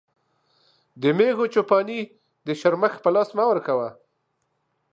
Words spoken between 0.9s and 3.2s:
د مېږو چو پاني د شرمښ په